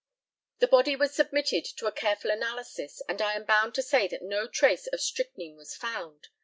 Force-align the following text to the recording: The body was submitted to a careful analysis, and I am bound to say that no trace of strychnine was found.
The 0.57 0.67
body 0.67 0.95
was 0.95 1.13
submitted 1.13 1.63
to 1.63 1.85
a 1.85 1.91
careful 1.91 2.31
analysis, 2.31 3.03
and 3.07 3.21
I 3.21 3.35
am 3.35 3.43
bound 3.45 3.75
to 3.75 3.83
say 3.83 4.07
that 4.07 4.23
no 4.23 4.47
trace 4.47 4.87
of 4.87 4.99
strychnine 4.99 5.55
was 5.55 5.75
found. 5.75 6.29